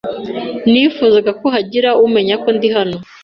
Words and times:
inifuzaga 0.69 1.31
ko 1.39 1.45
hagira 1.55 1.89
umenya 2.05 2.35
ko 2.43 2.49
ndi 2.55 2.67
hano. 2.75 2.97